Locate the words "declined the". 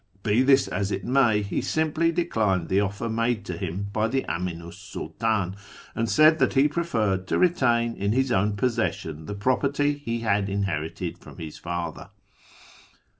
2.11-2.79